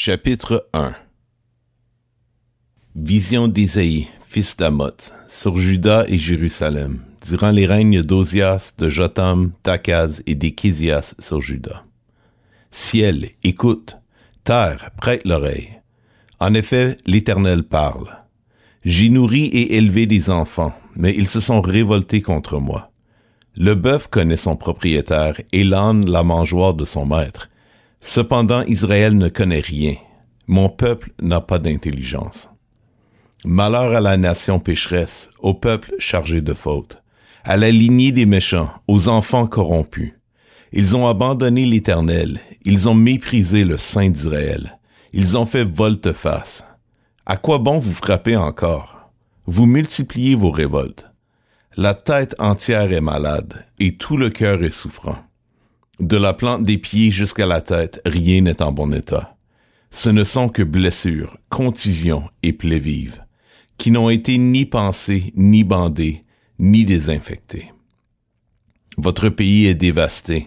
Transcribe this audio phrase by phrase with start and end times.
[0.00, 0.94] Chapitre 1
[2.94, 10.22] Vision d'Isaïe, fils d'Amoth, sur Juda et Jérusalem, durant les règnes d'Ozias, de Jotam, d'Akaz
[10.28, 11.82] et d'Ékésias sur Juda.
[12.70, 13.98] Ciel, écoute,
[14.44, 15.70] terre, prête l'oreille.
[16.38, 18.20] En effet, l'Éternel parle.
[18.84, 22.92] J'ai nourri et élevé des enfants, mais ils se sont révoltés contre moi.
[23.56, 27.48] Le bœuf connaît son propriétaire et l'âne la mangeoire de son maître.
[28.00, 29.96] Cependant Israël ne connaît rien.
[30.46, 32.50] Mon peuple n'a pas d'intelligence.
[33.44, 37.02] Malheur à la nation pécheresse, au peuple chargé de fautes,
[37.44, 40.12] à la lignée des méchants, aux enfants corrompus.
[40.72, 44.78] Ils ont abandonné l'Éternel, ils ont méprisé le Saint d'Israël,
[45.12, 46.64] ils ont fait volte-face.
[47.26, 49.10] À quoi bon vous frapper encore?
[49.46, 51.06] Vous multipliez vos révoltes.
[51.76, 55.16] La tête entière est malade, et tout le cœur est souffrant.
[56.00, 59.36] De la plante des pieds jusqu'à la tête, rien n'est en bon état.
[59.90, 63.24] Ce ne sont que blessures, contusions et plaies vives,
[63.78, 66.20] qui n'ont été ni pensées, ni bandées,
[66.60, 67.72] ni désinfectées.
[68.96, 70.46] Votre pays est dévasté,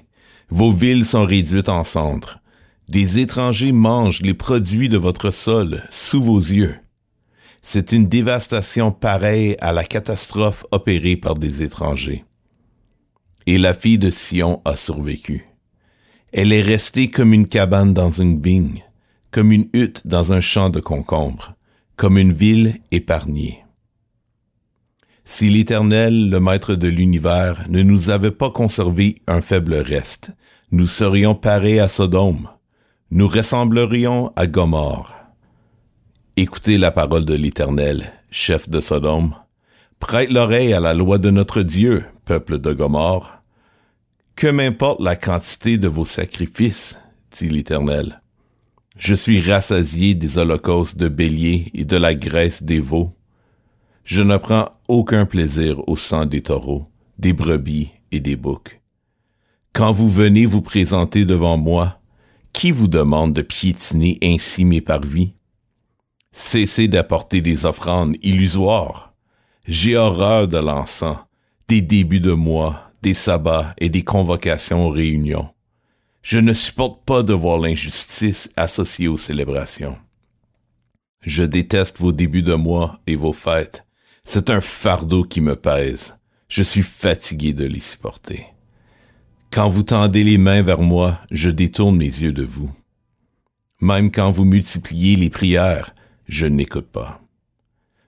[0.50, 2.40] vos villes sont réduites en cendres,
[2.88, 6.76] des étrangers mangent les produits de votre sol sous vos yeux.
[7.62, 12.24] C'est une dévastation pareille à la catastrophe opérée par des étrangers
[13.48, 15.46] et la fille de Sion a survécu.
[16.32, 18.84] Elle est restée comme une cabane dans une vigne,
[19.32, 21.56] comme une hutte dans un champ de concombres,
[21.96, 23.64] comme une ville épargnée.
[25.26, 30.32] Si l'Éternel, le Maître de l'univers, ne nous avait pas conservé un faible reste,
[30.72, 32.50] nous serions parés à Sodome,
[33.12, 35.14] nous ressemblerions à Gomorre.
[36.38, 39.36] Écoutez la parole de l'Éternel, chef de Sodome.
[40.00, 43.42] Prête l'oreille à la loi de notre Dieu, peuple de Gomorre.
[44.36, 47.00] Que m'importe la quantité de vos sacrifices,
[47.32, 48.22] dit l'Éternel.
[48.98, 53.10] Je suis rassasié des holocaustes de béliers et de la graisse des veaux.
[54.04, 56.86] Je ne prends aucun plaisir au sang des taureaux,
[57.18, 58.82] des brebis et des boucs.
[59.74, 62.02] Quand vous venez vous présenter devant moi,
[62.54, 65.34] qui vous demande de piétiner ainsi mes parvis?
[66.34, 69.14] Cessez d'apporter des offrandes illusoires.
[69.66, 71.18] J'ai horreur de l'encens,
[71.72, 75.48] des débuts de mois, des sabbats et des convocations aux réunions.
[76.22, 79.98] Je ne supporte pas de voir l'injustice associée aux célébrations.
[81.22, 83.86] Je déteste vos débuts de mois et vos fêtes.
[84.26, 86.18] C'est un fardeau qui me pèse.
[86.50, 88.48] Je suis fatigué de les supporter.
[89.50, 92.70] Quand vous tendez les mains vers moi, je détourne mes yeux de vous.
[93.80, 95.96] Même quand vous multipliez les prières,
[96.28, 97.22] je n'écoute pas.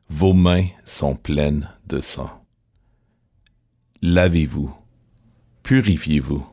[0.09, 2.42] Vos mains sont pleines de sang.
[4.05, 4.75] Lavez-vous
[5.63, 6.45] purifiez-vous.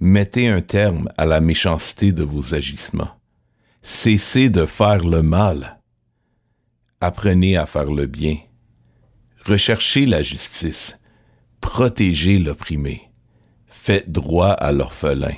[0.00, 3.20] Mettez un terme à la méchanceté de vos agissements.
[3.82, 5.78] Cessez de faire le mal.
[7.02, 8.38] Apprenez à faire le bien.
[9.44, 10.98] Recherchez la justice.
[11.60, 13.10] Protégez l'opprimé.
[13.66, 15.36] Faites droit à l'orphelin.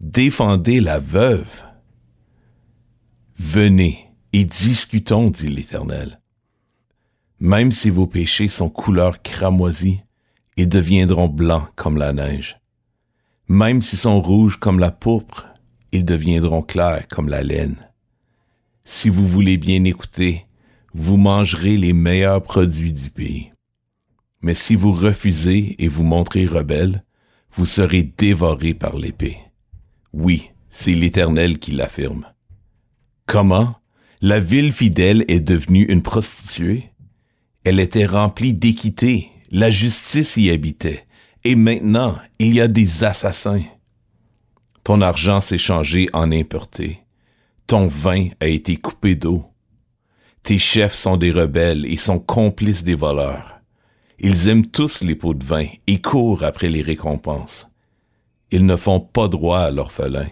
[0.00, 1.64] Défendez la veuve.
[3.36, 6.20] Venez et discutons, dit l'Éternel.
[7.38, 10.00] Même si vos péchés sont couleur cramoisie,
[10.58, 12.58] ils deviendront blancs comme la neige.
[13.46, 15.46] Même s'ils sont rouges comme la pourpre,
[15.92, 17.76] ils deviendront clairs comme la laine.
[18.84, 20.46] Si vous voulez bien écouter,
[20.94, 23.50] vous mangerez les meilleurs produits du pays.
[24.42, 27.04] Mais si vous refusez et vous montrez rebelle,
[27.52, 29.38] vous serez dévorés par l'épée.
[30.12, 32.26] Oui, c'est l'Éternel qui l'affirme.
[33.26, 33.76] Comment?
[34.20, 36.90] La ville fidèle est devenue une prostituée?
[37.62, 41.06] Elle était remplie d'équité la justice y habitait,
[41.44, 43.64] et maintenant il y a des assassins.
[44.84, 47.00] Ton argent s'est changé en impureté,
[47.66, 49.44] ton vin a été coupé d'eau.
[50.42, 53.60] Tes chefs sont des rebelles et sont complices des voleurs.
[54.18, 57.70] Ils aiment tous les pots de vin et courent après les récompenses.
[58.50, 60.28] Ils ne font pas droit à l'orphelin,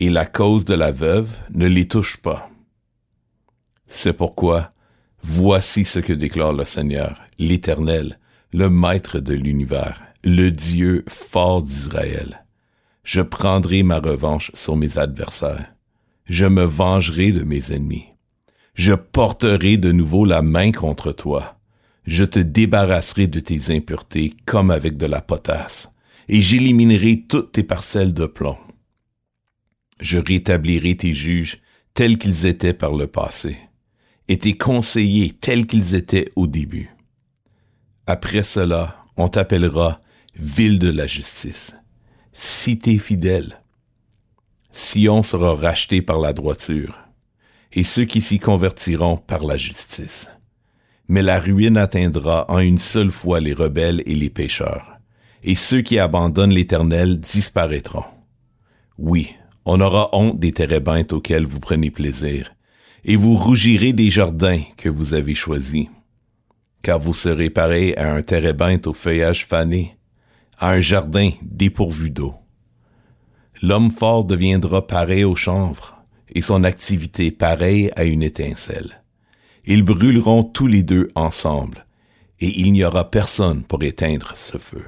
[0.00, 2.50] et la cause de la veuve ne les touche pas.
[3.86, 4.68] C'est pourquoi,
[5.22, 8.18] voici ce que déclare le Seigneur, l'Éternel,
[8.52, 12.46] le Maître de l'univers, le Dieu fort d'Israël.
[13.04, 15.70] Je prendrai ma revanche sur mes adversaires.
[16.24, 18.06] Je me vengerai de mes ennemis.
[18.72, 21.58] Je porterai de nouveau la main contre toi.
[22.06, 25.92] Je te débarrasserai de tes impuretés comme avec de la potasse,
[26.28, 28.56] et j'éliminerai toutes tes parcelles de plomb.
[30.00, 31.58] Je rétablirai tes juges
[31.92, 33.58] tels qu'ils étaient par le passé,
[34.26, 36.97] et tes conseillers tels qu'ils étaient au début.
[38.10, 39.98] Après cela, on t'appellera
[40.34, 41.76] ville de la justice,
[42.32, 43.60] cité fidèle.
[44.70, 46.98] Sion sera racheté par la droiture,
[47.70, 50.30] et ceux qui s'y convertiront par la justice.
[51.08, 54.98] Mais la ruine atteindra en une seule fois les rebelles et les pécheurs,
[55.44, 58.06] et ceux qui abandonnent l'Éternel disparaîtront.
[58.96, 59.34] Oui,
[59.66, 62.54] on aura honte des térébintes auxquels vous prenez plaisir,
[63.04, 65.88] et vous rougirez des jardins que vous avez choisis.
[66.82, 69.98] Car vous serez pareil à un térébinthe au feuillage fané,
[70.58, 72.34] à un jardin dépourvu d'eau.
[73.62, 76.02] L'homme fort deviendra pareil au chanvre,
[76.34, 79.02] et son activité pareille à une étincelle.
[79.64, 81.86] Ils brûleront tous les deux ensemble,
[82.40, 84.84] et il n'y aura personne pour éteindre ce feu.